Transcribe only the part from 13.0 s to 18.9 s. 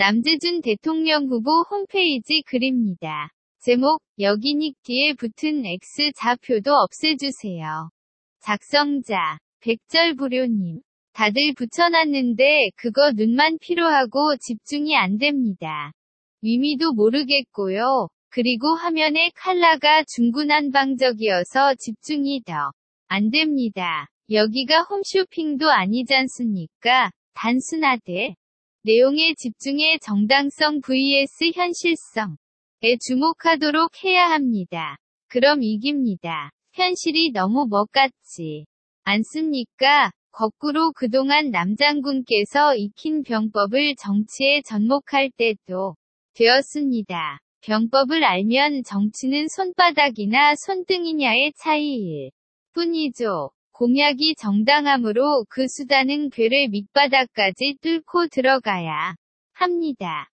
눈만 필요하고 집중이 안 됩니다. 의미도 모르겠고요. 그리고